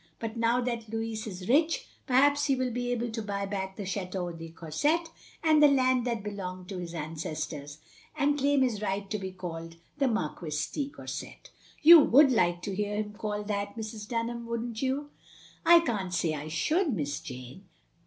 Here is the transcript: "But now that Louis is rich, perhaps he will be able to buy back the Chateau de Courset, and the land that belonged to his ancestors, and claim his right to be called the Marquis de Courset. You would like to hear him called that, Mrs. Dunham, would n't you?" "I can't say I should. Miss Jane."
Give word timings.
"But 0.17 0.35
now 0.35 0.59
that 0.61 0.89
Louis 0.89 1.27
is 1.27 1.47
rich, 1.47 1.85
perhaps 2.07 2.45
he 2.45 2.55
will 2.55 2.71
be 2.71 2.91
able 2.91 3.11
to 3.11 3.21
buy 3.21 3.45
back 3.45 3.75
the 3.75 3.85
Chateau 3.85 4.31
de 4.31 4.49
Courset, 4.49 5.09
and 5.43 5.61
the 5.61 5.67
land 5.67 6.07
that 6.07 6.23
belonged 6.23 6.69
to 6.69 6.79
his 6.79 6.95
ancestors, 6.95 7.77
and 8.15 8.35
claim 8.35 8.63
his 8.63 8.81
right 8.81 9.07
to 9.11 9.19
be 9.19 9.31
called 9.31 9.75
the 9.99 10.07
Marquis 10.07 10.57
de 10.73 10.89
Courset. 10.89 11.51
You 11.83 11.99
would 11.99 12.31
like 12.31 12.63
to 12.63 12.73
hear 12.75 12.95
him 12.95 13.13
called 13.13 13.47
that, 13.49 13.75
Mrs. 13.77 14.07
Dunham, 14.07 14.47
would 14.47 14.63
n't 14.63 14.81
you?" 14.81 15.11
"I 15.67 15.81
can't 15.81 16.11
say 16.11 16.33
I 16.33 16.47
should. 16.47 16.91
Miss 16.93 17.19
Jane." 17.19 17.65